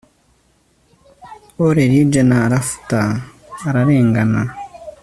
Oer 1.63 1.75
ridge 1.89 2.21
na 2.29 2.37
rafter 2.51 3.09
ararengana 3.67 4.41